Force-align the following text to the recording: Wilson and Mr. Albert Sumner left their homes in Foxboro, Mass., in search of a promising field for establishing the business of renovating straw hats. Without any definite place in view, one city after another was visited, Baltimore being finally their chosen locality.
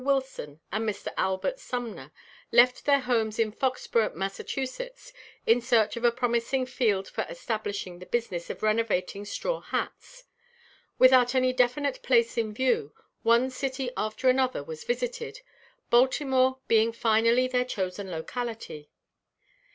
Wilson 0.03 0.59
and 0.71 0.89
Mr. 0.89 1.13
Albert 1.15 1.59
Sumner 1.59 2.11
left 2.51 2.85
their 2.85 3.01
homes 3.01 3.37
in 3.37 3.51
Foxboro, 3.51 4.15
Mass., 4.15 4.39
in 5.45 5.61
search 5.61 5.95
of 5.95 6.03
a 6.03 6.11
promising 6.11 6.65
field 6.65 7.07
for 7.07 7.23
establishing 7.29 7.99
the 7.99 8.07
business 8.07 8.49
of 8.49 8.63
renovating 8.63 9.25
straw 9.25 9.59
hats. 9.61 10.23
Without 10.97 11.35
any 11.35 11.53
definite 11.53 12.01
place 12.01 12.35
in 12.35 12.51
view, 12.51 12.93
one 13.21 13.51
city 13.51 13.91
after 13.95 14.27
another 14.27 14.63
was 14.63 14.83
visited, 14.83 15.41
Baltimore 15.91 16.57
being 16.67 16.91
finally 16.91 17.47
their 17.47 17.63
chosen 17.63 18.09
locality. 18.09 18.89